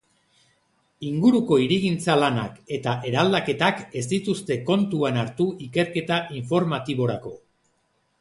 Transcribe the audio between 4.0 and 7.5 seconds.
ez dituzte kontuan hartu ikerketa informatiborako.